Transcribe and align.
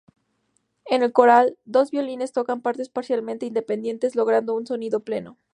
En 0.85 1.03
el 1.03 1.13
coral, 1.13 1.59
dos 1.63 1.91
violines 1.91 2.31
tocan 2.33 2.61
partes 2.63 2.89
parcialmente 2.89 3.45
independientes, 3.45 4.15
logrando 4.15 4.55
un 4.55 4.65
sonido 4.65 5.01
pleno. 5.01 5.37